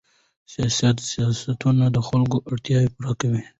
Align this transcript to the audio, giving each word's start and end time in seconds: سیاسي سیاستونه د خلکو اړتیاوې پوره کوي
سیاسي 0.51 0.89
سیاستونه 1.11 1.85
د 1.91 1.97
خلکو 2.07 2.37
اړتیاوې 2.51 2.89
پوره 2.95 3.13
کوي 3.21 3.41